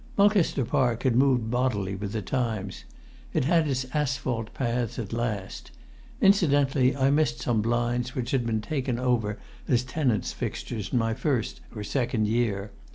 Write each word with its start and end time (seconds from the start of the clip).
Mulcaster 0.17 0.65
Park 0.65 1.03
had 1.03 1.15
moved 1.15 1.51
bodily 1.51 1.93
with 1.93 2.11
the 2.13 2.23
times. 2.23 2.85
It 3.33 3.43
had 3.45 3.67
its 3.67 3.85
asphalt 3.93 4.51
paths 4.55 4.97
at 4.97 5.13
last. 5.13 5.69
Incidentally 6.19 6.95
I 6.95 7.11
missed 7.11 7.39
some 7.41 7.61
blinds 7.61 8.15
which 8.15 8.31
had 8.31 8.43
been 8.43 8.61
taken 8.61 8.97
over 8.97 9.37
as 9.67 9.83
tenant's 9.83 10.33
fixtures 10.33 10.89
in 10.91 10.97
my 10.97 11.13
first 11.13 11.61
or 11.75 11.83
second 11.83 12.27
year. 12.27 12.71